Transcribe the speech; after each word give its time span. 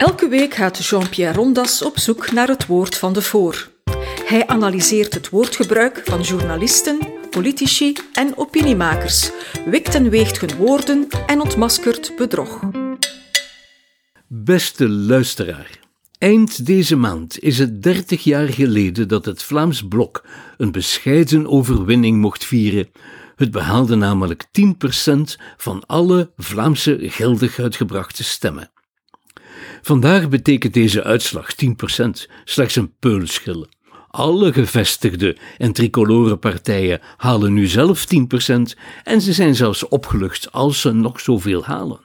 Elke 0.00 0.28
week 0.28 0.54
gaat 0.54 0.86
Jean-Pierre 0.86 1.36
Rondas 1.36 1.82
op 1.82 1.98
zoek 1.98 2.32
naar 2.32 2.48
het 2.48 2.66
woord 2.66 2.96
van 2.96 3.12
de 3.12 3.22
voor. 3.22 3.70
Hij 4.24 4.46
analyseert 4.46 5.14
het 5.14 5.28
woordgebruik 5.28 6.02
van 6.04 6.20
journalisten, 6.20 6.98
politici 7.30 7.96
en 8.12 8.36
opiniemakers, 8.36 9.30
wikt 9.64 9.94
en 9.94 10.10
weegt 10.10 10.40
hun 10.40 10.56
woorden 10.56 11.08
en 11.26 11.40
ontmaskert 11.40 12.12
bedrog. 12.16 12.60
Beste 14.26 14.88
luisteraar, 14.88 15.78
eind 16.18 16.66
deze 16.66 16.96
maand 16.96 17.38
is 17.38 17.58
het 17.58 17.82
30 17.82 18.24
jaar 18.24 18.48
geleden 18.48 19.08
dat 19.08 19.24
het 19.24 19.42
Vlaams 19.42 19.88
Blok 19.88 20.26
een 20.56 20.72
bescheiden 20.72 21.46
overwinning 21.46 22.20
mocht 22.20 22.44
vieren. 22.44 22.90
Het 23.36 23.50
behaalde 23.50 23.96
namelijk 23.96 24.44
10% 24.44 25.40
van 25.56 25.82
alle 25.86 26.32
Vlaamse 26.36 26.98
geldig 27.00 27.58
uitgebrachte 27.58 28.24
stemmen. 28.24 28.70
Vandaag 29.82 30.28
betekent 30.28 30.74
deze 30.74 31.04
uitslag 31.04 31.54
10% 31.64 31.66
slechts 32.44 32.76
een 32.76 32.92
peulschil. 32.98 33.66
Alle 34.08 34.52
gevestigde 34.52 35.36
en 35.58 35.72
tricolore 35.72 36.36
partijen 36.36 37.00
halen 37.16 37.52
nu 37.52 37.66
zelf 37.66 38.06
10% 38.14 38.16
en 39.04 39.20
ze 39.20 39.32
zijn 39.32 39.54
zelfs 39.54 39.88
opgelucht 39.88 40.52
als 40.52 40.80
ze 40.80 40.92
nog 40.92 41.20
zoveel 41.20 41.64
halen. 41.64 42.00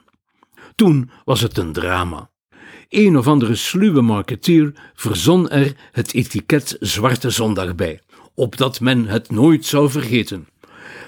Toen 0.74 1.10
was 1.24 1.40
het 1.40 1.58
een 1.58 1.72
drama. 1.72 2.30
Een 2.88 3.18
of 3.18 3.26
andere 3.26 3.54
sluwe 3.54 4.00
marketeer 4.00 4.72
verzon 4.94 5.48
er 5.48 5.72
het 5.92 6.14
etiket 6.14 6.76
Zwarte 6.80 7.30
Zondag 7.30 7.74
bij, 7.74 8.00
opdat 8.34 8.80
men 8.80 9.06
het 9.06 9.30
nooit 9.30 9.64
zou 9.64 9.90
vergeten. 9.90 10.48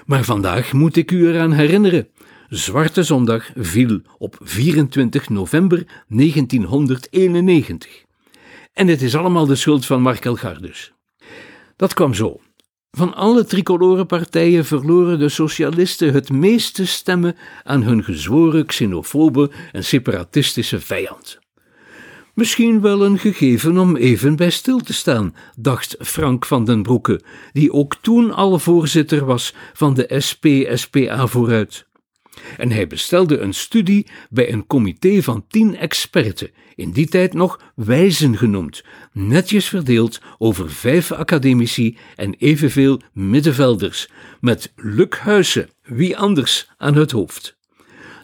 Maar 0.05 0.23
vandaag 0.23 0.73
moet 0.73 0.95
ik 0.95 1.11
u 1.11 1.27
eraan 1.27 1.51
herinneren 1.51 2.07
Zwarte 2.49 3.03
Zondag 3.03 3.51
viel 3.55 4.01
op 4.17 4.35
24 4.39 5.29
november 5.29 5.85
1991. 6.07 8.03
En 8.73 8.87
het 8.87 9.01
is 9.01 9.15
allemaal 9.15 9.45
de 9.45 9.55
schuld 9.55 9.85
van 9.85 10.01
Mark 10.01 10.25
Elgardus. 10.25 10.93
Dat 11.75 11.93
kwam 11.93 12.13
zo. 12.13 12.39
Van 12.91 13.13
alle 13.13 13.45
tricolore 13.45 14.05
partijen 14.05 14.65
verloren 14.65 15.19
de 15.19 15.29
socialisten 15.29 16.13
het 16.13 16.29
meeste 16.29 16.85
stemmen 16.85 17.35
aan 17.63 17.83
hun 17.83 18.03
gezworen 18.03 18.65
xenofobe 18.65 19.51
en 19.71 19.83
separatistische 19.83 20.79
vijand. 20.79 21.39
Misschien 22.33 22.81
wel 22.81 23.05
een 23.05 23.19
gegeven 23.19 23.77
om 23.77 23.95
even 23.95 24.35
bij 24.35 24.49
stil 24.49 24.79
te 24.79 24.93
staan, 24.93 25.35
dacht 25.55 25.95
Frank 25.99 26.45
van 26.45 26.65
den 26.65 26.83
Broeke, 26.83 27.21
die 27.51 27.73
ook 27.73 27.95
toen 28.01 28.33
al 28.33 28.59
voorzitter 28.59 29.25
was 29.25 29.53
van 29.73 29.93
de 29.93 30.15
SP-SPA 30.17 31.27
vooruit 31.27 31.87
en 32.57 32.71
hij 32.71 32.87
bestelde 32.87 33.37
een 33.37 33.53
studie 33.53 34.07
bij 34.29 34.51
een 34.51 34.67
comité 34.67 35.21
van 35.21 35.45
tien 35.47 35.77
experten, 35.77 36.51
in 36.75 36.91
die 36.91 37.07
tijd 37.07 37.33
nog 37.33 37.61
wijzen 37.75 38.37
genoemd, 38.37 38.83
netjes 39.13 39.67
verdeeld 39.67 40.21
over 40.37 40.71
vijf 40.71 41.11
academici 41.11 41.97
en 42.15 42.35
evenveel 42.37 43.01
middenvelders, 43.13 44.09
met 44.39 44.73
Huysse, 45.23 45.69
wie 45.83 46.17
anders, 46.17 46.69
aan 46.77 46.95
het 46.95 47.11
hoofd. 47.11 47.57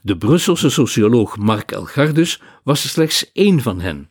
De 0.04 0.18
Brusselse 0.18 0.70
socioloog 0.70 1.38
Mark 1.38 1.72
Elgardus 1.72 2.42
was 2.64 2.90
slechts 2.90 3.32
één 3.32 3.62
van 3.62 3.82
hen. 3.82 4.10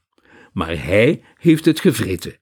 Maar 0.53 0.85
hij 0.85 1.23
heeft 1.39 1.65
het 1.65 1.81
gevreten. 1.81 2.37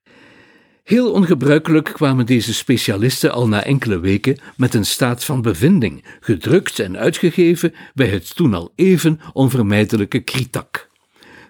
Heel 0.83 1.13
ongebruikelijk 1.13 1.85
kwamen 1.85 2.27
deze 2.27 2.55
specialisten 2.55 3.33
al 3.33 3.49
na 3.49 3.65
enkele 3.65 3.99
weken 3.99 4.39
met 4.57 4.75
een 4.75 4.85
staat 4.85 5.25
van 5.25 5.43
bevinding, 5.43 6.05
gedrukt 6.21 6.79
en 6.79 6.99
uitgegeven 6.99 7.75
bij 7.95 8.07
het 8.07 8.37
toen 8.37 8.55
al 8.55 8.73
even 8.75 9.21
onvermijdelijke 9.33 10.21
Kritak. 10.21 10.91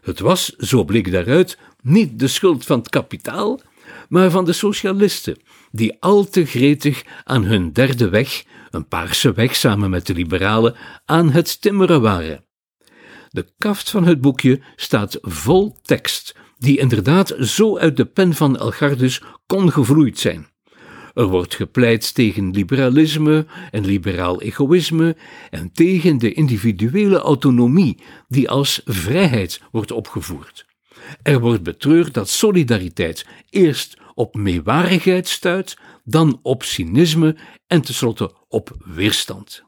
Het 0.00 0.20
was, 0.20 0.48
zo 0.56 0.84
bleek 0.84 1.12
daaruit, 1.12 1.58
niet 1.82 2.18
de 2.18 2.28
schuld 2.28 2.64
van 2.64 2.78
het 2.78 2.88
kapitaal, 2.88 3.60
maar 4.08 4.30
van 4.30 4.44
de 4.44 4.52
socialisten, 4.52 5.38
die 5.70 5.96
al 6.00 6.24
te 6.24 6.46
gretig 6.46 7.02
aan 7.24 7.44
hun 7.44 7.72
derde 7.72 8.08
weg, 8.08 8.44
een 8.70 8.88
paarse 8.88 9.32
weg 9.32 9.56
samen 9.56 9.90
met 9.90 10.06
de 10.06 10.14
liberalen, 10.14 10.74
aan 11.04 11.30
het 11.30 11.60
timmeren 11.60 12.00
waren. 12.00 12.44
De 13.28 13.52
kaft 13.58 13.90
van 13.90 14.06
het 14.06 14.20
boekje 14.20 14.60
staat 14.76 15.18
vol 15.20 15.76
tekst 15.82 16.34
die 16.62 16.78
inderdaad 16.78 17.34
zo 17.40 17.78
uit 17.78 17.96
de 17.96 18.04
pen 18.04 18.34
van 18.34 18.58
Elgardus 18.58 19.22
kon 19.46 19.72
gevloeid 19.72 20.18
zijn. 20.18 20.46
Er 21.14 21.26
wordt 21.26 21.54
gepleit 21.54 22.14
tegen 22.14 22.50
liberalisme 22.50 23.46
en 23.70 23.84
liberaal 23.84 24.42
egoïsme 24.42 25.16
en 25.50 25.72
tegen 25.72 26.18
de 26.18 26.32
individuele 26.32 27.18
autonomie 27.18 28.02
die 28.28 28.50
als 28.50 28.80
vrijheid 28.84 29.60
wordt 29.70 29.92
opgevoerd. 29.92 30.66
Er 31.22 31.40
wordt 31.40 31.62
betreurd 31.62 32.14
dat 32.14 32.28
solidariteit 32.28 33.26
eerst 33.50 33.96
op 34.14 34.34
meewarigheid 34.34 35.28
stuit, 35.28 35.76
dan 36.04 36.38
op 36.42 36.62
cynisme 36.62 37.36
en 37.66 37.82
tenslotte 37.82 38.34
op 38.48 38.76
weerstand. 38.84 39.62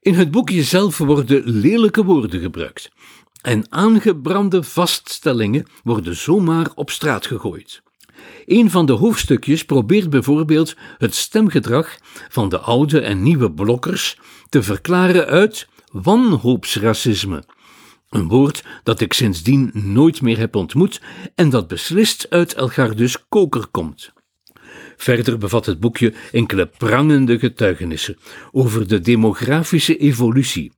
In 0.00 0.14
het 0.14 0.30
boekje 0.30 0.62
zelf 0.62 0.98
worden 0.98 1.42
lelijke 1.44 2.04
woorden 2.04 2.40
gebruikt, 2.40 2.90
en 3.46 3.66
aangebrande 3.68 4.62
vaststellingen 4.62 5.66
worden 5.82 6.16
zomaar 6.16 6.70
op 6.74 6.90
straat 6.90 7.26
gegooid. 7.26 7.82
Een 8.46 8.70
van 8.70 8.86
de 8.86 8.92
hoofdstukjes 8.92 9.64
probeert 9.64 10.10
bijvoorbeeld 10.10 10.76
het 10.98 11.14
stemgedrag 11.14 11.96
van 12.28 12.48
de 12.48 12.58
oude 12.58 13.00
en 13.00 13.22
nieuwe 13.22 13.52
blokkers 13.52 14.18
te 14.48 14.62
verklaren 14.62 15.26
uit 15.26 15.68
wanhoopsracisme. 15.92 17.44
Een 18.08 18.28
woord 18.28 18.64
dat 18.82 19.00
ik 19.00 19.12
sindsdien 19.12 19.70
nooit 19.72 20.22
meer 20.22 20.38
heb 20.38 20.54
ontmoet 20.54 21.00
en 21.34 21.50
dat 21.50 21.68
beslist 21.68 22.26
uit 22.30 22.54
Elgardus 22.54 23.28
koker 23.28 23.66
komt. 23.66 24.12
Verder 24.96 25.38
bevat 25.38 25.66
het 25.66 25.80
boekje 25.80 26.14
enkele 26.32 26.66
prangende 26.66 27.38
getuigenissen 27.38 28.18
over 28.52 28.88
de 28.88 29.00
demografische 29.00 29.96
evolutie, 29.96 30.72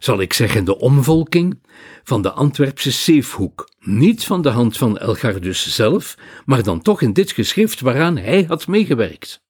zal 0.00 0.20
ik 0.20 0.32
zeggen 0.32 0.64
de 0.64 0.78
omvolking, 0.78 1.62
van 2.04 2.22
de 2.22 2.30
Antwerpse 2.30 2.90
Zeefhoek. 2.90 3.70
Niet 3.78 4.24
van 4.24 4.42
de 4.42 4.48
hand 4.48 4.76
van 4.76 4.98
Elgardus 4.98 5.74
zelf, 5.74 6.14
maar 6.44 6.62
dan 6.62 6.82
toch 6.82 7.02
in 7.02 7.12
dit 7.12 7.32
geschrift 7.32 7.80
waaraan 7.80 8.16
hij 8.16 8.44
had 8.48 8.66
meegewerkt. 8.66 9.42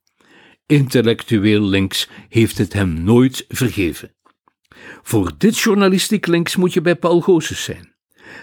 Intellectueel 0.66 1.62
links 1.62 2.08
heeft 2.28 2.58
het 2.58 2.72
hem 2.72 3.02
nooit 3.02 3.44
vergeven. 3.48 4.14
Voor 5.02 5.32
dit 5.38 5.58
journalistiek 5.58 6.26
links 6.26 6.56
moet 6.56 6.72
je 6.72 6.80
bij 6.80 6.96
Paul 6.96 7.20
Goossens 7.20 7.64
zijn. 7.64 7.94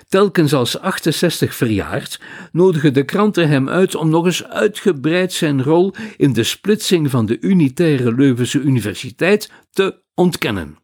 Telkens 0.08 0.54
als 0.54 0.80
68 0.80 1.56
verjaard 1.56 2.22
nodigen 2.52 2.94
de 2.94 3.04
kranten 3.04 3.50
hem 3.50 3.70
uit 3.70 3.96
om 3.96 4.10
nog 4.10 4.26
eens 4.26 4.44
uitgebreid 4.44 5.34
zijn 5.34 5.64
rol 5.64 5.94
in 6.18 6.34
de 6.34 6.44
splitsing 6.44 7.10
van 7.10 7.26
de 7.26 7.40
unitaire 7.40 8.16
Leuvense 8.16 8.60
Universiteit 8.60 9.52
te 9.72 10.02
ontkennen. 10.14 10.78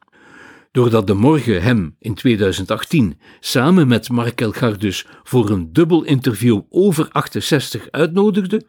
Doordat 0.73 1.07
de 1.07 1.13
Morgen 1.13 1.61
hem 1.61 1.95
in 1.99 2.13
2018 2.13 3.19
samen 3.39 3.87
met 3.87 4.09
Mark 4.09 4.41
Elgardus 4.41 5.05
voor 5.23 5.49
een 5.49 5.73
dubbel 5.73 6.03
interview 6.03 6.61
over 6.69 7.09
68 7.11 7.91
uitnodigde, 7.91 8.65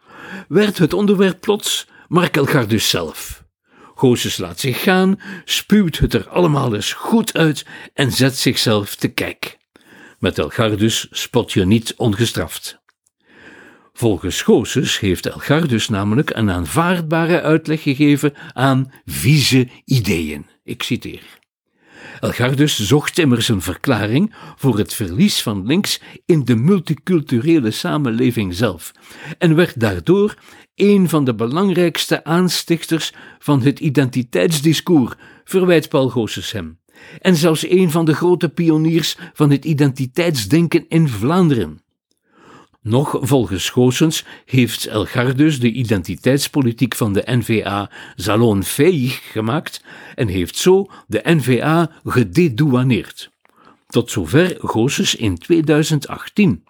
werd 0.49 0.79
het 0.79 0.93
onderwerp 0.93 1.41
plots 1.41 1.89
Mark 2.09 2.37
Elgardus 2.37 2.89
zelf. 2.89 3.45
Goossens 3.95 4.37
laat 4.37 4.61
zich 4.61 4.83
gaan, 4.83 5.21
spuwt 5.45 5.99
het 5.99 6.15
er 6.15 6.29
allemaal 6.29 6.75
eens 6.75 6.93
goed 6.93 7.35
uit 7.35 7.67
en 7.95 8.13
zet 8.13 8.37
zichzelf 8.37 8.95
te 8.95 9.09
kijk. 9.09 9.59
Met 10.19 10.39
Elgardus 10.39 11.07
spot 11.11 11.53
je 11.53 11.67
niet 11.67 11.95
ongestraft. 11.97 12.83
Volgens 13.93 14.43
Goossens 14.43 14.99
heeft 14.99 15.27
Elgardus 15.27 15.89
namelijk 15.89 16.31
een 16.31 16.51
aanvaardbare 16.51 17.43
uitleg 17.43 17.83
gegeven 17.83 18.35
aan 18.53 18.93
vieze 19.05 19.69
ideeën. 19.85 20.47
Ik 20.63 20.83
citeer. 20.83 21.43
Elgardus 22.21 22.79
zocht 22.81 23.19
immers 23.19 23.49
een 23.49 23.61
verklaring 23.61 24.35
voor 24.57 24.79
het 24.79 24.95
verlies 24.95 25.43
van 25.43 25.67
links 25.67 26.01
in 26.27 26.45
de 26.45 26.55
multiculturele 26.57 27.71
samenleving 27.71 28.55
zelf 28.55 28.93
en 29.39 29.55
werd 29.55 29.81
daardoor 29.81 30.35
een 30.75 31.09
van 31.09 31.25
de 31.25 31.35
belangrijkste 31.35 32.25
aanstichters 32.25 33.13
van 33.39 33.63
het 33.63 33.81
identiteitsdiscours, 33.81 35.13
verwijt 35.45 35.89
Paul 35.89 36.09
Goossens 36.09 36.53
hem, 36.53 36.79
en 37.21 37.37
zelfs 37.37 37.71
een 37.71 37.91
van 37.91 38.05
de 38.05 38.15
grote 38.15 38.49
pioniers 38.49 39.17
van 39.33 39.51
het 39.51 39.65
identiteitsdenken 39.65 40.89
in 40.89 41.09
Vlaanderen. 41.09 41.84
Nog 42.85 43.19
volgens 43.21 43.71
Goossens 43.71 44.25
heeft 44.45 44.87
Elgardus 44.87 45.61
de 45.61 45.73
identiteitspolitiek 45.73 46.95
van 46.95 47.13
de 47.13 47.23
NVA 47.27 47.91
salonfähig 48.17 49.31
gemaakt 49.33 49.85
en 50.15 50.29
heeft 50.29 50.57
zo 50.57 50.91
de 51.07 51.21
NVA 51.23 51.91
gededouaneerd. 52.05 53.31
Tot 53.87 54.11
zover 54.11 54.57
Goossens 54.59 55.15
in 55.15 55.39
2018. 55.39 56.65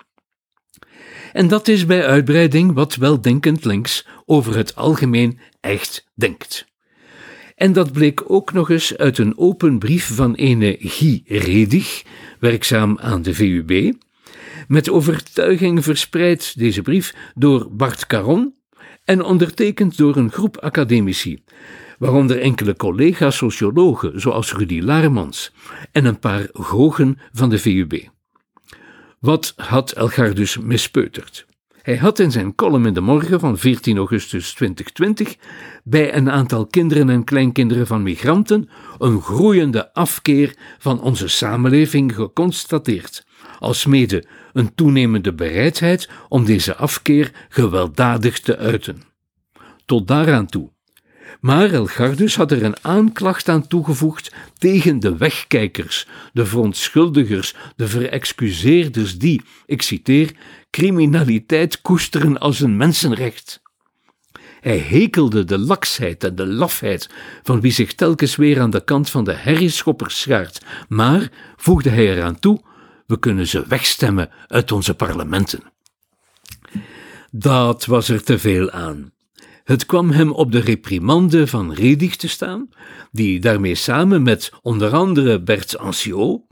En 1.32 1.48
dat 1.48 1.68
is 1.68 1.86
bij 1.86 2.06
uitbreiding 2.06 2.72
wat 2.72 2.94
weldenkend 2.94 3.64
links 3.64 4.06
over 4.26 4.56
het 4.56 4.76
algemeen 4.76 5.38
echt 5.60 6.10
denkt. 6.14 6.66
En 7.54 7.72
dat 7.72 7.92
bleek 7.92 8.30
ook 8.30 8.52
nog 8.52 8.70
eens 8.70 8.96
uit 8.96 9.18
een 9.18 9.38
open 9.38 9.78
brief 9.78 10.14
van 10.14 10.34
ene 10.34 10.76
Guy 10.80 11.22
Redig, 11.26 12.02
werkzaam 12.40 12.98
aan 12.98 13.22
de 13.22 13.34
VUB, 13.34 13.92
Met 14.68 14.90
overtuiging 14.90 15.84
verspreid 15.84 16.58
deze 16.58 16.82
brief 16.82 17.14
door 17.34 17.68
Bart 17.70 18.06
Caron 18.06 18.54
en 19.04 19.22
ondertekend 19.22 19.96
door 19.96 20.16
een 20.16 20.30
groep 20.30 20.58
academici, 20.58 21.42
waaronder 21.98 22.40
enkele 22.40 22.76
collega-sociologen 22.76 24.20
zoals 24.20 24.52
Rudy 24.52 24.80
Laarmans 24.80 25.52
en 25.92 26.04
een 26.04 26.18
paar 26.18 26.48
gogen 26.52 27.18
van 27.32 27.50
de 27.50 27.58
VUB. 27.58 28.08
Wat 29.20 29.52
had 29.56 29.92
Elgar 29.92 30.34
dus 30.34 30.58
mispeuterd? 30.58 31.46
Hij 31.82 31.96
had 31.96 32.18
in 32.18 32.30
zijn 32.30 32.54
column 32.54 32.86
in 32.86 32.94
de 32.94 33.00
morgen 33.00 33.40
van 33.40 33.58
14 33.58 33.96
augustus 33.96 34.52
2020 34.52 35.36
bij 35.84 36.14
een 36.14 36.30
aantal 36.30 36.66
kinderen 36.66 37.10
en 37.10 37.24
kleinkinderen 37.24 37.86
van 37.86 38.02
migranten 38.02 38.68
een 38.98 39.20
groeiende 39.20 39.92
afkeer 39.92 40.56
van 40.78 41.00
onze 41.00 41.28
samenleving 41.28 42.14
geconstateerd, 42.14 43.26
alsmede 43.58 44.24
een 44.54 44.74
toenemende 44.74 45.32
bereidheid 45.32 46.08
om 46.28 46.44
deze 46.44 46.76
afkeer 46.76 47.32
gewelddadig 47.48 48.40
te 48.40 48.56
uiten. 48.56 49.02
Tot 49.84 50.08
daaraan 50.08 50.46
toe. 50.46 50.72
Maar 51.40 51.70
Elgardus 51.70 52.36
had 52.36 52.52
er 52.52 52.62
een 52.62 52.76
aanklacht 52.82 53.48
aan 53.48 53.66
toegevoegd 53.66 54.34
tegen 54.58 55.00
de 55.00 55.16
wegkijkers, 55.16 56.06
de 56.32 56.46
verontschuldigers, 56.46 57.54
de 57.76 57.88
verexcuseerders 57.88 59.18
die, 59.18 59.42
ik 59.66 59.82
citeer, 59.82 60.32
criminaliteit 60.70 61.80
koesteren 61.80 62.38
als 62.38 62.60
een 62.60 62.76
mensenrecht. 62.76 63.62
Hij 64.60 64.78
hekelde 64.78 65.44
de 65.44 65.58
laksheid 65.58 66.24
en 66.24 66.34
de 66.34 66.46
lafheid 66.46 67.08
van 67.42 67.60
wie 67.60 67.72
zich 67.72 67.94
telkens 67.94 68.36
weer 68.36 68.60
aan 68.60 68.70
de 68.70 68.84
kant 68.84 69.10
van 69.10 69.24
de 69.24 69.32
herrieschoppers 69.32 70.20
schaart, 70.20 70.60
maar, 70.88 71.30
voegde 71.56 71.90
hij 71.90 72.16
eraan 72.16 72.38
toe, 72.38 72.60
we 73.06 73.18
kunnen 73.18 73.46
ze 73.46 73.66
wegstemmen 73.66 74.30
uit 74.46 74.72
onze 74.72 74.94
parlementen. 74.94 75.62
Dat 77.30 77.84
was 77.84 78.08
er 78.08 78.22
te 78.22 78.38
veel 78.38 78.70
aan. 78.70 79.12
Het 79.64 79.86
kwam 79.86 80.10
hem 80.10 80.30
op 80.30 80.52
de 80.52 80.60
reprimande 80.60 81.46
van 81.46 81.72
Redig 81.72 82.16
te 82.16 82.28
staan, 82.28 82.68
die 83.12 83.40
daarmee 83.40 83.74
samen 83.74 84.22
met 84.22 84.52
onder 84.62 84.92
andere 84.92 85.42
Bert 85.42 85.78
Anciot 85.78 86.42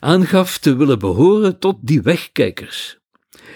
aangaf 0.00 0.58
te 0.58 0.76
willen 0.76 0.98
behoren 0.98 1.58
tot 1.58 1.76
die 1.80 2.02
wegkijkers. 2.02 2.98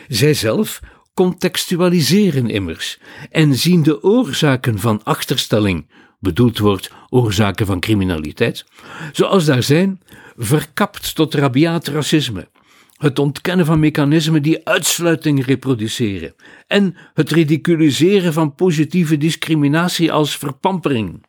Zijzelf 0.09 0.81
contextualiseren 1.23 2.51
immers 2.51 2.99
en 3.31 3.55
zien 3.55 3.83
de 3.83 4.03
oorzaken 4.03 4.79
van 4.79 5.01
achterstelling, 5.05 5.87
bedoeld 6.19 6.59
wordt 6.59 6.91
oorzaken 7.09 7.67
van 7.67 7.81
criminaliteit, 7.81 8.65
zoals 9.13 9.45
daar 9.45 9.63
zijn, 9.63 10.01
verkapt 10.37 11.15
tot 11.15 11.35
rabiaat 11.35 11.87
racisme, 11.87 12.49
het 12.97 13.19
ontkennen 13.19 13.67
van 13.67 13.79
mechanismen 13.79 14.43
die 14.43 14.67
uitsluiting 14.67 15.45
reproduceren 15.45 16.35
en 16.67 16.97
het 17.15 17.31
ridiculiseren 17.31 18.33
van 18.33 18.55
positieve 18.55 19.17
discriminatie 19.17 20.13
als 20.13 20.37
verpampering. 20.37 21.25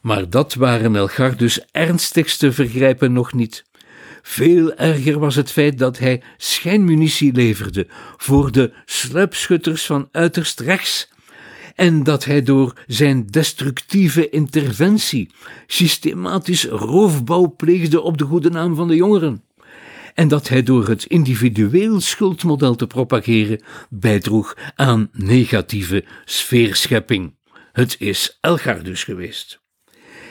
Maar 0.00 0.30
dat 0.30 0.54
waren 0.54 0.96
Elgardus 0.96 1.64
ernstigste 1.70 2.52
vergrijpen 2.52 3.12
nog 3.12 3.32
niet. 3.32 3.64
Veel 4.22 4.74
erger 4.74 5.18
was 5.18 5.34
het 5.34 5.50
feit 5.50 5.78
dat 5.78 5.98
hij 5.98 6.22
schijnmunitie 6.36 7.32
leverde 7.32 7.86
voor 8.16 8.52
de 8.52 8.72
sluipschutters 8.84 9.86
van 9.86 10.08
uiterst 10.12 10.60
rechts 10.60 11.08
en 11.74 12.02
dat 12.02 12.24
hij 12.24 12.42
door 12.42 12.72
zijn 12.86 13.26
destructieve 13.26 14.28
interventie 14.28 15.30
systematisch 15.66 16.64
roofbouw 16.64 17.54
pleegde 17.56 18.00
op 18.00 18.18
de 18.18 18.24
goede 18.24 18.50
naam 18.50 18.74
van 18.74 18.88
de 18.88 18.96
jongeren. 18.96 19.44
En 20.14 20.28
dat 20.28 20.48
hij 20.48 20.62
door 20.62 20.88
het 20.88 21.04
individueel 21.04 22.00
schuldmodel 22.00 22.74
te 22.74 22.86
propageren 22.86 23.62
bijdroeg 23.90 24.56
aan 24.74 25.08
negatieve 25.12 26.04
sfeerschepping. 26.24 27.34
Het 27.72 27.96
is 27.98 28.38
Elgar 28.40 28.82
dus 28.82 29.04
geweest. 29.04 29.60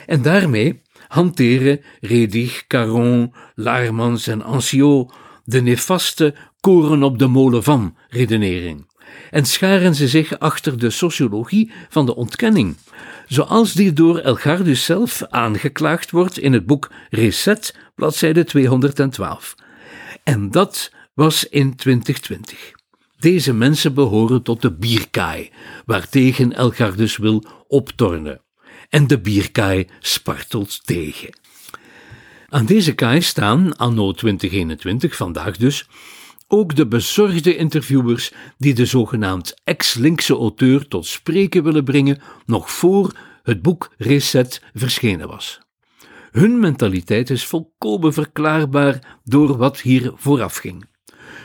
En 0.06 0.22
daarmee 0.22 0.80
hanteren 1.08 1.80
Redig, 2.00 2.66
Caron, 2.66 3.34
Laarmans 3.54 4.26
en 4.26 4.42
Anciot 4.42 5.12
de 5.44 5.62
nefaste 5.62 6.34
koren 6.60 7.02
op 7.02 7.18
de 7.18 7.26
molen 7.26 7.62
van 7.62 7.96
redenering 8.08 8.88
en 9.30 9.44
scharen 9.44 9.94
ze 9.94 10.08
zich 10.08 10.38
achter 10.38 10.78
de 10.78 10.90
sociologie 10.90 11.72
van 11.88 12.06
de 12.06 12.14
ontkenning, 12.14 12.76
zoals 13.26 13.72
die 13.72 13.92
door 13.92 14.18
Elgardus 14.18 14.84
zelf 14.84 15.22
aangeklaagd 15.28 16.10
wordt 16.10 16.38
in 16.38 16.52
het 16.52 16.66
boek 16.66 16.90
Reset, 17.10 17.76
bladzijde 17.94 18.44
212. 18.44 19.54
En 20.24 20.50
dat 20.50 20.92
was 21.14 21.48
in 21.48 21.76
2020. 21.76 22.72
Deze 23.18 23.52
mensen 23.52 23.94
behoren 23.94 24.42
tot 24.42 24.62
de 24.62 24.72
bierkaai, 24.72 25.50
waartegen 25.86 26.52
Elgardus 26.52 27.16
wil 27.16 27.44
optornen. 27.68 28.40
En 28.90 29.06
de 29.06 29.20
bierkaai 29.20 29.86
spartelt 30.00 30.86
tegen. 30.86 31.38
Aan 32.48 32.66
deze 32.66 32.94
kaai 32.94 33.22
staan, 33.22 33.76
anno 33.76 34.12
2021, 34.12 35.16
vandaag 35.16 35.56
dus, 35.56 35.88
ook 36.48 36.76
de 36.76 36.86
bezorgde 36.86 37.56
interviewers 37.56 38.32
die 38.58 38.74
de 38.74 38.86
zogenaamd 38.86 39.54
ex-linkse 39.64 40.34
auteur 40.34 40.88
tot 40.88 41.06
spreken 41.06 41.62
willen 41.62 41.84
brengen 41.84 42.22
nog 42.46 42.70
voor 42.70 43.12
het 43.42 43.62
boek 43.62 43.94
Reset 43.96 44.62
verschenen 44.74 45.28
was. 45.28 45.60
Hun 46.30 46.58
mentaliteit 46.58 47.30
is 47.30 47.46
volkomen 47.46 48.12
verklaarbaar 48.12 49.18
door 49.24 49.56
wat 49.56 49.80
hier 49.80 50.12
vooraf 50.14 50.56
ging. 50.56 50.88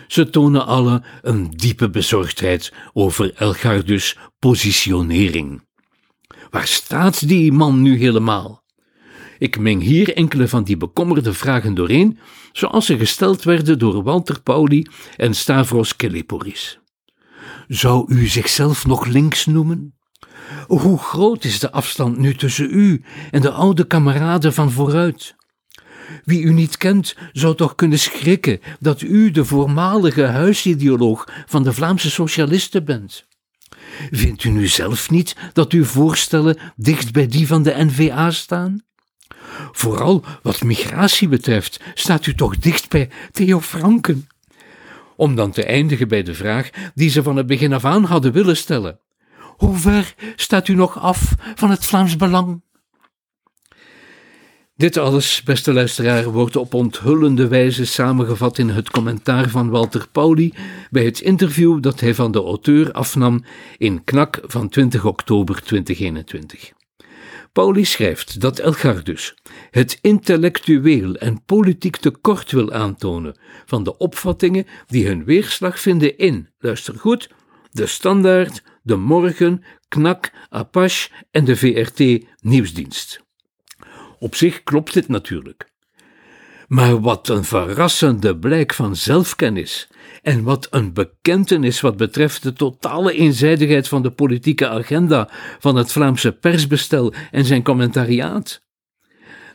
Ze 0.07 0.29
tonen 0.29 0.65
alle 0.65 1.03
een 1.21 1.49
diepe 1.49 1.89
bezorgdheid 1.89 2.73
over 2.93 3.33
Elgardus' 3.35 4.17
positionering. 4.39 5.63
Waar 6.55 6.67
staat 6.67 7.27
die 7.27 7.51
man 7.51 7.81
nu 7.81 7.97
helemaal? 7.97 8.63
Ik 9.37 9.59
meng 9.59 9.81
hier 9.81 10.15
enkele 10.15 10.47
van 10.47 10.63
die 10.63 10.77
bekommerde 10.77 11.33
vragen 11.33 11.73
doorheen, 11.73 12.19
zoals 12.51 12.85
ze 12.85 12.97
gesteld 12.97 13.43
werden 13.43 13.79
door 13.79 14.03
Walter 14.03 14.41
Pauli 14.41 14.87
en 15.15 15.33
Stavros 15.33 15.95
Keleporis. 15.95 16.79
Zou 17.67 18.13
u 18.13 18.27
zichzelf 18.27 18.85
nog 18.85 19.05
links 19.05 19.45
noemen? 19.45 19.95
Hoe 20.67 20.97
groot 20.97 21.43
is 21.43 21.59
de 21.59 21.71
afstand 21.71 22.17
nu 22.17 22.35
tussen 22.35 22.69
u 22.71 23.03
en 23.31 23.41
de 23.41 23.51
oude 23.51 23.87
kameraden 23.87 24.53
van 24.53 24.71
vooruit? 24.71 25.35
Wie 26.23 26.41
u 26.41 26.53
niet 26.53 26.77
kent, 26.77 27.15
zou 27.31 27.55
toch 27.55 27.75
kunnen 27.75 27.99
schrikken 27.99 28.59
dat 28.79 29.01
u 29.01 29.31
de 29.31 29.45
voormalige 29.45 30.23
huisideoloog 30.23 31.27
van 31.45 31.63
de 31.63 31.73
Vlaamse 31.73 32.09
socialisten 32.11 32.85
bent. 32.85 33.27
Vindt 34.11 34.43
u 34.43 34.49
nu 34.49 34.67
zelf 34.67 35.09
niet 35.09 35.35
dat 35.53 35.71
uw 35.71 35.85
voorstellen 35.85 36.57
dicht 36.75 37.11
bij 37.11 37.27
die 37.27 37.47
van 37.47 37.63
de 37.63 37.73
NVA 37.77 38.31
staan? 38.31 38.83
Vooral 39.71 40.23
wat 40.41 40.63
migratie 40.63 41.27
betreft 41.27 41.79
staat 41.93 42.25
u 42.25 42.33
toch 42.33 42.57
dicht 42.57 42.89
bij 42.89 43.09
Theo 43.31 43.61
Franken. 43.61 44.27
Om 45.15 45.35
dan 45.35 45.51
te 45.51 45.63
eindigen 45.63 46.07
bij 46.07 46.23
de 46.23 46.33
vraag 46.33 46.69
die 46.93 47.09
ze 47.09 47.23
van 47.23 47.35
het 47.35 47.47
begin 47.47 47.73
af 47.73 47.85
aan 47.85 48.03
hadden 48.03 48.31
willen 48.31 48.57
stellen. 48.57 48.99
Hoe 49.57 49.77
ver 49.77 50.15
staat 50.35 50.67
u 50.67 50.73
nog 50.73 50.99
af 50.99 51.35
van 51.55 51.69
het 51.69 51.85
Vlaams 51.85 52.15
Belang? 52.15 52.64
Dit 54.77 54.97
alles, 54.97 55.43
beste 55.43 55.73
luisteraar, 55.73 56.31
wordt 56.31 56.55
op 56.55 56.73
onthullende 56.73 57.47
wijze 57.47 57.85
samengevat 57.85 58.57
in 58.57 58.69
het 58.69 58.89
commentaar 58.89 59.49
van 59.49 59.69
Walter 59.69 60.07
Pauli 60.11 60.53
bij 60.89 61.05
het 61.05 61.19
interview 61.19 61.81
dat 61.81 61.99
hij 61.99 62.15
van 62.15 62.31
de 62.31 62.43
auteur 62.43 62.91
afnam 62.91 63.43
in 63.77 64.03
Knak 64.03 64.39
van 64.43 64.69
20 64.69 65.05
oktober 65.05 65.61
2021. 65.61 66.71
Pauli 67.51 67.85
schrijft 67.85 68.39
dat 68.41 68.59
Elgardus 68.59 69.35
het 69.71 69.97
intellectueel 70.01 71.15
en 71.15 71.43
politiek 71.45 71.95
tekort 71.95 72.51
wil 72.51 72.71
aantonen 72.71 73.37
van 73.65 73.83
de 73.83 73.97
opvattingen 73.97 74.65
die 74.87 75.07
hun 75.07 75.23
weerslag 75.23 75.79
vinden 75.79 76.17
in, 76.17 76.49
luister 76.59 76.99
goed, 76.99 77.29
de 77.71 77.85
Standaard, 77.85 78.63
de 78.81 78.95
Morgen, 78.95 79.63
Knak, 79.87 80.31
Apache 80.49 81.09
en 81.31 81.45
de 81.45 81.55
VRT 81.55 82.25
Nieuwsdienst. 82.41 83.24
Op 84.25 84.35
zich 84.35 84.63
klopt 84.63 84.93
dit 84.93 85.07
natuurlijk. 85.07 85.69
Maar 86.67 87.01
wat 87.01 87.29
een 87.29 87.43
verrassende 87.43 88.37
blijk 88.37 88.73
van 88.73 88.95
zelfkennis 88.95 89.87
en 90.21 90.43
wat 90.43 90.67
een 90.71 90.93
bekentenis 90.93 91.81
wat 91.81 91.97
betreft 91.97 92.43
de 92.43 92.53
totale 92.53 93.13
eenzijdigheid 93.13 93.87
van 93.87 94.01
de 94.01 94.11
politieke 94.11 94.67
agenda 94.67 95.29
van 95.59 95.75
het 95.75 95.91
Vlaamse 95.91 96.31
persbestel 96.31 97.13
en 97.31 97.45
zijn 97.45 97.63
commentariaat. 97.63 98.63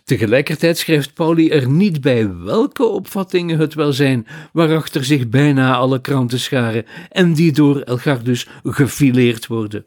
Tegelijkertijd 0.05 0.79
schrijft 0.79 1.15
Pauli 1.15 1.51
er 1.51 1.69
niet 1.69 2.01
bij 2.01 2.35
welke 2.35 2.85
opvattingen 2.85 3.59
het 3.59 3.75
wel 3.75 3.93
zijn 3.93 4.27
waarachter 4.53 5.05
zich 5.05 5.29
bijna 5.29 5.77
alle 5.77 6.01
kranten 6.01 6.41
scharen 6.41 6.87
en 7.09 7.33
die 7.33 7.53
door 7.53 7.81
Elgar 7.81 8.23
dus 8.23 8.49
gefileerd 8.63 9.47
worden. 9.47 9.85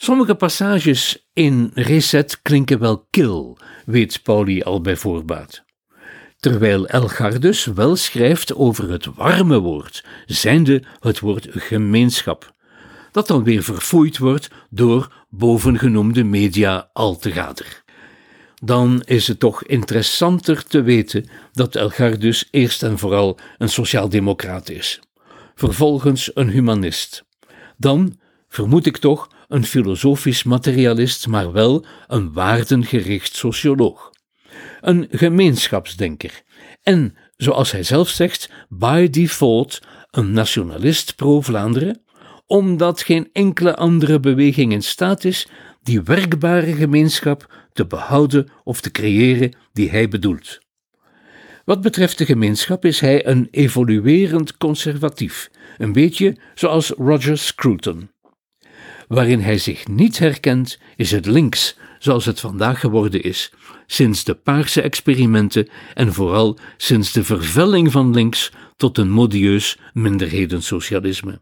Sommige 0.00 0.34
passages 0.34 1.28
in 1.32 1.70
Reset 1.74 2.42
klinken 2.42 2.78
wel 2.78 3.06
kil, 3.10 3.58
weet 3.86 4.22
Pauli 4.22 4.62
al 4.62 4.80
bij 4.80 4.96
voorbaat. 4.96 5.64
terwijl 6.40 6.86
Elgardus 6.86 7.64
wel 7.64 7.96
schrijft 7.96 8.54
over 8.54 8.90
het 8.90 9.06
warme 9.14 9.58
woord, 9.58 10.04
zijnde 10.26 10.82
het 11.00 11.20
woord 11.20 11.46
gemeenschap, 11.50 12.54
dat 13.12 13.26
dan 13.26 13.44
weer 13.44 13.62
verfoeid 13.62 14.18
wordt 14.18 14.48
door 14.70 15.12
bovengenoemde 15.28 16.24
media 16.24 16.90
al 16.92 17.16
te 17.16 17.32
gader. 17.32 17.82
Dan 18.62 19.02
is 19.04 19.28
het 19.28 19.38
toch 19.38 19.64
interessanter 19.64 20.64
te 20.64 20.82
weten 20.82 21.28
dat 21.52 21.76
Elgardus 21.76 22.48
eerst 22.50 22.82
en 22.82 22.98
vooral 22.98 23.38
een 23.58 23.68
sociaaldemocraat 23.68 24.68
is, 24.68 25.00
vervolgens 25.54 26.30
een 26.34 26.48
humanist, 26.48 27.24
dan, 27.76 28.18
vermoed 28.48 28.86
ik 28.86 28.96
toch, 28.96 29.28
een 29.48 29.64
filosofisch 29.64 30.42
materialist, 30.42 31.26
maar 31.26 31.52
wel 31.52 31.84
een 32.06 32.32
waardengericht 32.32 33.36
socioloog 33.36 34.10
een 34.80 35.06
gemeenschapsdenker 35.10 36.42
en, 36.82 37.14
zoals 37.36 37.72
hij 37.72 37.82
zelf 37.82 38.08
zegt, 38.08 38.50
by 38.68 39.10
default 39.10 39.80
een 40.10 40.32
nationalist 40.32 41.16
pro-Vlaanderen, 41.16 42.02
omdat 42.46 43.02
geen 43.02 43.28
enkele 43.32 43.76
andere 43.76 44.20
beweging 44.20 44.72
in 44.72 44.82
staat 44.82 45.24
is 45.24 45.48
die 45.82 46.02
werkbare 46.02 46.74
gemeenschap 46.74 47.66
te 47.72 47.86
behouden 47.86 48.48
of 48.64 48.80
te 48.80 48.90
creëren 48.90 49.56
die 49.72 49.90
hij 49.90 50.08
bedoelt. 50.08 50.58
Wat 51.64 51.80
betreft 51.80 52.18
de 52.18 52.24
gemeenschap 52.24 52.84
is 52.84 53.00
hij 53.00 53.26
een 53.26 53.48
evoluerend 53.50 54.56
conservatief, 54.56 55.50
een 55.78 55.92
beetje 55.92 56.36
zoals 56.54 56.88
Roger 56.88 57.38
Scruton. 57.38 58.10
Waarin 59.08 59.40
hij 59.40 59.58
zich 59.58 59.86
niet 59.86 60.18
herkent, 60.18 60.78
is 60.96 61.10
het 61.10 61.26
links, 61.26 61.76
zoals 61.98 62.24
het 62.24 62.40
vandaag 62.40 62.80
geworden 62.80 63.22
is, 63.22 63.52
sinds 63.86 64.24
de 64.24 64.34
paarse 64.34 64.82
experimenten 64.82 65.68
en 65.94 66.12
vooral 66.12 66.58
sinds 66.76 67.12
de 67.12 67.24
vervelling 67.24 67.92
van 67.92 68.10
links 68.10 68.52
tot 68.76 68.98
een 68.98 69.10
modieus 69.10 69.78
minderhedensocialisme. 69.92 71.40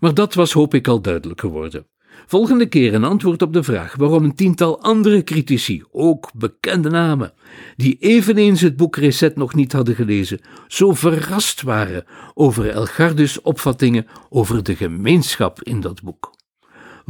Maar 0.00 0.14
dat 0.14 0.34
was 0.34 0.52
hoop 0.52 0.74
ik 0.74 0.88
al 0.88 1.00
duidelijk 1.00 1.40
geworden. 1.40 1.86
Volgende 2.26 2.66
keer 2.66 2.94
een 2.94 3.04
antwoord 3.04 3.42
op 3.42 3.52
de 3.52 3.62
vraag 3.62 3.96
waarom 3.96 4.24
een 4.24 4.34
tiental 4.34 4.82
andere 4.82 5.24
critici, 5.24 5.82
ook 5.90 6.30
bekende 6.34 6.90
namen, 6.90 7.32
die 7.76 7.96
eveneens 7.98 8.60
het 8.60 8.76
boek 8.76 8.96
Reset 8.96 9.36
nog 9.36 9.54
niet 9.54 9.72
hadden 9.72 9.94
gelezen, 9.94 10.40
zo 10.68 10.94
verrast 10.94 11.62
waren 11.62 12.04
over 12.34 12.70
Elgardus' 12.70 13.40
opvattingen 13.40 14.06
over 14.28 14.62
de 14.62 14.76
gemeenschap 14.76 15.62
in 15.62 15.80
dat 15.80 16.02
boek. 16.02 16.38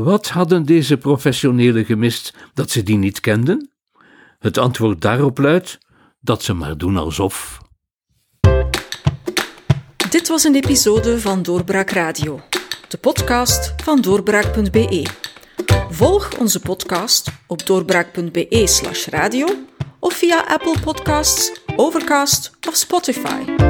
Wat 0.05 0.29
hadden 0.29 0.67
deze 0.67 0.97
professionelen 0.97 1.85
gemist 1.85 2.35
dat 2.55 2.71
ze 2.71 2.83
die 2.83 2.97
niet 2.97 3.21
kenden? 3.21 3.71
Het 4.39 4.59
antwoord 4.59 5.01
daarop 5.01 5.39
luidt 5.39 5.79
dat 6.21 6.43
ze 6.43 6.53
maar 6.53 6.79
doen 6.79 6.97
alsof. 6.97 7.61
Dit 10.11 10.29
was 10.29 10.45
een 10.45 10.55
episode 10.55 11.21
van 11.21 11.43
Doorbraak 11.43 11.91
Radio, 11.91 12.41
de 12.89 12.99
podcast 12.99 13.75
van 13.83 14.01
doorbraak.be. 14.01 15.07
Volg 15.91 16.39
onze 16.39 16.61
podcast 16.61 17.33
op 17.47 17.67
doorbraak.be/radio 17.67 19.47
of 19.99 20.15
via 20.15 20.45
Apple 20.49 20.81
Podcasts, 20.85 21.61
Overcast 21.77 22.51
of 22.69 22.75
Spotify. 22.75 23.70